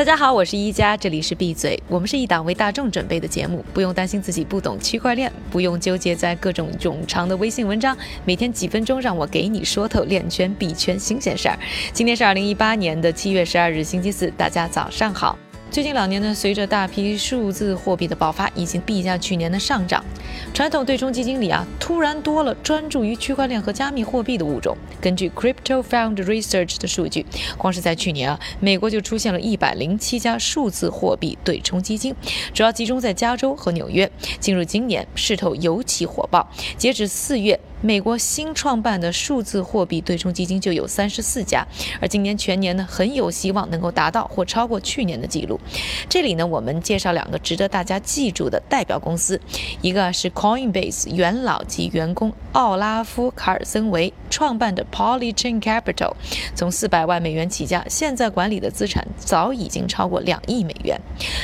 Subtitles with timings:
[0.00, 1.78] 大家好，我是一加，这里是闭嘴。
[1.86, 7.94] 我们是一档为大众准备的节目，不用担心自己不懂区块链，不用纠结在各种冗长的微信文章，
[8.24, 11.58] 每天几分钟让我给你说透链圈币圈新鲜事儿。
[11.92, 15.38] 今天是二零一八年的七月十二日，星期四，大家早上好。
[15.70, 20.04] 最近两年呢，随着大批数字货币的爆发，以及币价去年的上涨，
[20.52, 24.76] 传统对冲基金里啊，突然多了专注于区块链和加密货币的物种。
[25.00, 27.24] 根据 CryptoFound Research 的数据，
[27.56, 32.16] 光是在去年啊，美国就出现了一百零七家数字货币对冲基金，
[32.52, 34.10] 主要集中在加州和纽约。
[34.40, 36.50] 进入今年，势头尤其火爆。
[36.76, 37.60] 截止四月。
[37.82, 41.66] 美国新创办的数字货币对冲基金就有三十四家，
[41.98, 45.58] 而今年全年呢，很有希望能够达到或超过去年的记录。
[46.06, 49.40] 这里呢，我们介绍两个值得大家记住的代表公司，
[49.80, 56.12] 一个是 Coinbase 元老级员工奥拉夫·卡尔森为创办的 Polychain Capital，
[56.54, 61.00] 从四百万美元起家，现在管理的资产早已经超过两亿美元。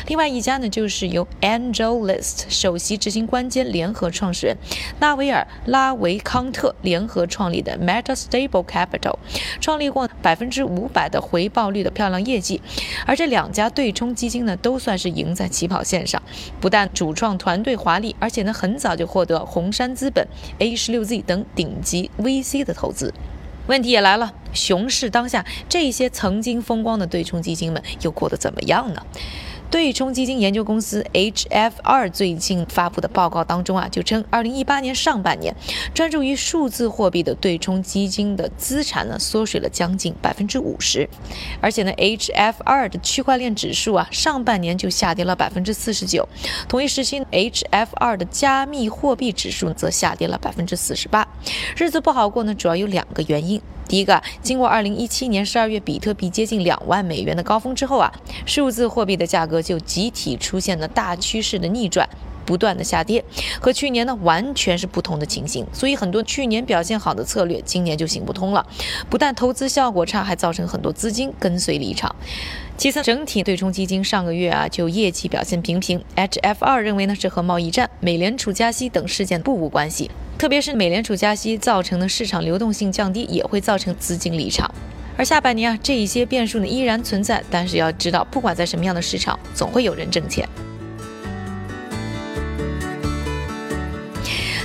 [0.06, 4.56] 另外一家呢，就是由 AngelList 首席执行官兼联合创始人
[5.00, 6.20] 纳维尔·拉维。
[6.27, 9.14] 康特联合创立的 MetaStable Capital，
[9.60, 12.60] 创立过百分之五百的回报率的漂亮业绩，
[13.06, 16.20] 而这两家对冲基金呢，都算是赢在起跑线上。
[16.60, 20.27] 不但主创团队华丽，而且呢，很早就获得红杉资本、
[20.58, 23.14] A 十六 Z 等顶级 VC 的投资。
[23.69, 29.00] 问题也来了，熊市当下，这些曾经风光的对冲基金们又过得怎么样呢？
[29.69, 35.55] 对冲基金研究公司 HFR 最近发布的报告当中啊，就称，二零一八年上半年，
[35.92, 41.09] 专注于数字货币的对冲基金的资产呢，缩水了将近百分之五十，
[41.61, 46.27] 而且呢，HFR 的区块链指数啊，上半年就下跌了百分之四十九，
[46.69, 51.27] 同一时期，HFR 的加密货币指数则下跌了百分之四十八，
[51.77, 53.61] 日子不好过呢，主要有两个原因。
[53.88, 58.12] 第一个，经过二零一七年十二月比特币接近两万美元的高峰之后啊，
[58.44, 62.08] 数字货币的价格就集体出现了大趋势的逆转，
[62.46, 63.22] 不断的下跌，
[63.60, 65.66] 和去年呢完全是不同的情形。
[65.72, 68.64] 所以很多去年表现好的策略，今年就行不通了。
[69.10, 72.14] 不但投资效果差，还造成很多资金跟随离场。
[72.78, 76.02] 其次，整体对冲基金上个月啊就业绩表现平平。
[76.14, 80.10] HFR 认为呢是和贸易战、美联储加息等事件不无关系。
[80.38, 84.70] 特别是美联储加息造成的市场流动性降低，也会造成资金离场。
[85.16, 87.42] 而下半年啊，这一些变数呢依然存在。
[87.50, 90.46] 但是要知道，不管在什么样的市场，总会有人挣钱。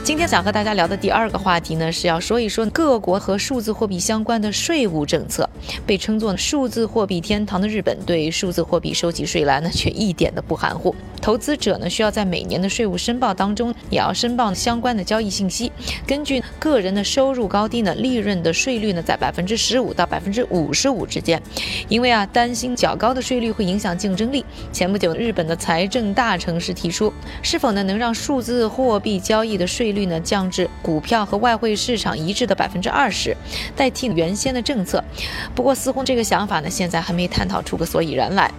[0.03, 5.49] 今天想和大家聊的第二个话题呢，是要说一说各国和数字货币相关的税务政策。
[5.85, 10.93] 被称作数字货币天堂的日本，对数字货币收集税来呢，却一点都不含糊。
[11.21, 15.71] 投资者呢，需要在每年的税务申报当中，也要申报相关的交易信息。
[16.05, 21.41] 根据个人的收入高低呢，利润的税率呢，在百分之十五到百分之五十五之间。
[21.87, 24.43] 因为啊，担心较高的税率会影响竞争力，
[24.73, 30.01] 前不久日本的财政大臣是提出，是否呢能让数字货币交易的税率。
[30.01, 33.37] 呢降至股票和外汇市场一致的百分之二十，
[33.75, 35.03] 代替原先的政策。
[35.61, 38.51] 不过似乎这个想法呢，现在还没探讨出个所以然来。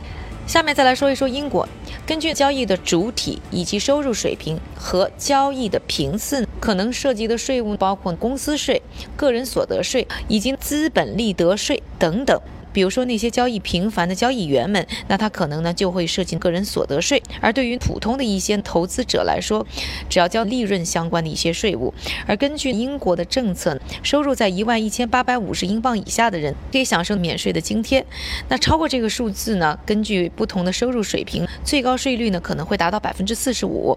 [0.47, 1.69] 下面再来说一说英国，
[2.07, 8.81] 根据交易的主体以及收入水平和交易的频次，可能涉及的税务包括公司税、
[9.17, 12.41] 个人所得税以及资本利得税等等。
[12.73, 19.67] 比如说那些交易频繁的交易员们，那他可能呢就会涉及个人所得税；而对于普通的一些投资者来说，
[20.09, 21.93] 只要交利润相关的一些税务。
[22.27, 28.05] 而根据英国的政策，收入在一万一千八百五十英镑以下的人可以享受免税的津贴。
[28.49, 33.97] 那超过这个数字呢，根据不同的收入水平，最高税率呢可能会达到百分之四十五。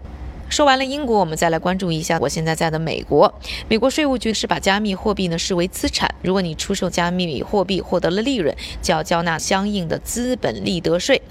[0.50, 3.34] 说完了英国，我们再来关注一下我现在在的美国。
[3.68, 11.22] 美国税务局是把加密货币呢视为资产，如果你出售加密货币获得了利润，就要交纳相应的资本利得税。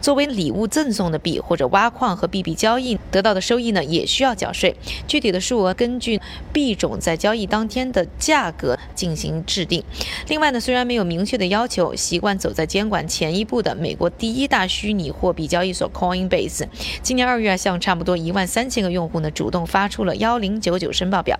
[0.00, 4.74] 作为礼物赠送的币或者挖矿和币币交易得到的收益呢，也需要缴税。
[5.06, 6.20] 具体的数额根据
[6.52, 9.84] 币种在交易当天的价格进行制定。
[10.28, 16.66] 另外呢，虽然没有明确的要求，习惯走在监管前一步的美国第一大虚拟货币交易所 Coinbase，
[17.02, 18.61] 今年二月向差不多一万三。
[18.62, 21.36] 三千个用户呢主动发出了幺零九九申报表。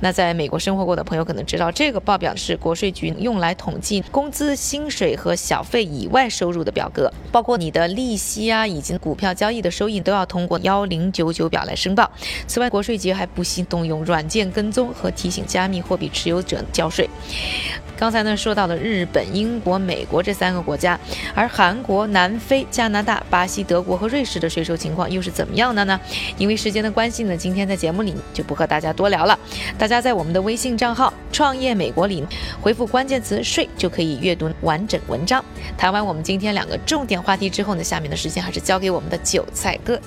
[0.00, 12.10] 那在美国生活过的朋友可能知道，这个报表是国税局用来统计工资、薪水和小费以外收入的表格，包括你的利息啊以及股票交易的收益都要通过幺零九九表来申报。
[12.48, 17.08] 此外，国税局还不惜动用软件跟踪和提醒加密货币持有者交税。
[17.96, 20.98] 刚才呢说到了日本、英国、美国这三个国家，
[21.32, 25.98] 而韩国、南非、加拿大、巴西、德国和瑞士的税收情况又是怎么样的呢？
[26.36, 29.38] 因为时间的关系呢，今天在节目里就不和大家多聊了。
[29.76, 32.24] 大家在我们的微信账号“创业美国”里
[32.58, 35.44] 回复关键词“税”就可以阅读完整文章。
[35.76, 40.00] 谈完我们今天两个重点话题之后呢，下面的时间还是交给我们的韭菜哥。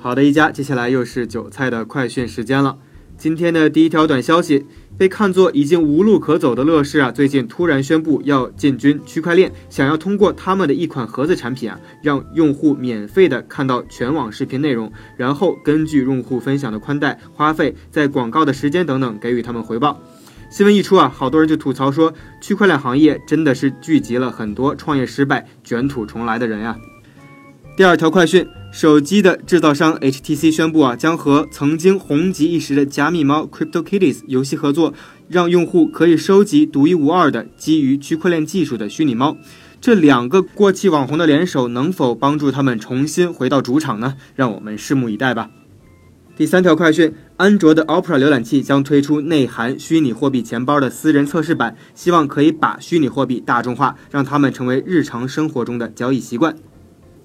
[0.00, 2.78] 好的，一家，接下来又是韭菜的快讯时间了。
[3.16, 4.66] 今天的第一条短消息，
[4.98, 20.00] 被看作已经无路可走的乐视啊，最近突然宣布要进军区块链，想要通过他们的一款盒子产品啊，让用户免费的看到全网视频内容，然后根据用户分享的宽带、花费、在广告的时间等等给予他们回报。
[20.48, 26.76] 新闻一出啊，好多人就吐槽说，区块链行业真的是聚集了很多创业失败、卷土重来的人呀。
[27.76, 28.46] 第二条快讯。
[28.76, 34.92] 手机的制造商 HTC 宣布啊，将和曾经红极一时的加密猫 CryptoKitties 游戏合作，
[35.28, 39.38] 让用户可以收集独一无二的基于区块链技术的虚拟猫。
[39.80, 44.16] 这两个过气网红的联手，能否帮助他们重新回到主场呢？
[44.34, 45.48] 让我们拭目以待吧。
[46.36, 56.54] 第三条快讯：安卓的 Opera 浏览器将推出内含虚拟货币钱包的私人测试版，希望可以把虚拟货币大众化，让他们成为日常生活中的交易习惯。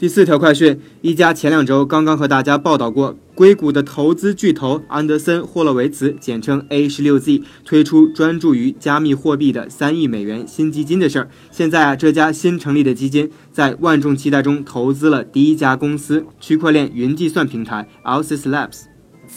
[0.02, 11.30] 第四条快讯，一家前两周刚刚和大家报道过，硅谷的投资巨头安德森霍洛维茨（简称 A 十六 Z） 推出专注于加密货币的三亿美元新基金的事儿。
[11.52, 18.86] 现在啊，这家新成立的基金在万众期待中投资了第一家公司——区块链云计算平台 Alsis Labs。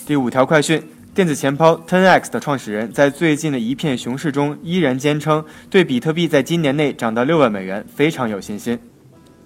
[0.07, 0.83] 第五条快讯，
[1.15, 8.79] 电子钱包 TenX 的创始人在最近的一片熊市中依然坚称，对比特币在今年内涨到六万美元非常有信心。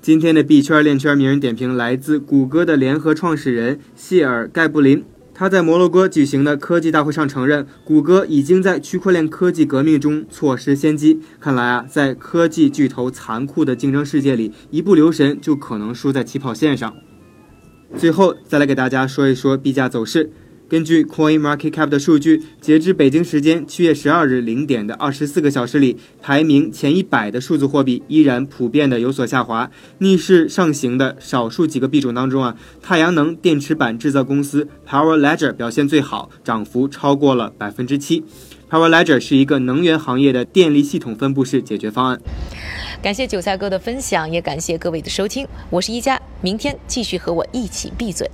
[0.01, 5.05] 今天的币圈链圈名人点评来自谷歌的联合创始人谢尔盖布林。
[5.35, 11.21] 他在摩洛哥举行的科技大会上承认，谷歌已经在区块链科技革命中错失先机。
[11.41, 16.95] 看来啊，在科技巨头残酷的竞争世界里，一不留神就可能输在起跑线上。
[17.97, 20.31] 最后再来给大家说一说币价走势。
[20.69, 29.71] 根据 Coin Market Cap 的数据，截至北京时间七月十二日零点的二十四个小时里，排名前一百的数字货币依然普遍的有所下滑。
[29.99, 38.23] 逆势上行的少数几个币种当中啊，太阳能电池板制造公司 Power Ledger 表现最好，涨幅超过了百分之七。
[38.71, 42.21] Power Ledger 是一个能源行业的电力系统分布式解决方案。
[43.01, 45.49] 感谢韭菜哥的分享，也感谢各位的收听。
[45.71, 48.31] 我是一加，明天继续和我一起闭嘴。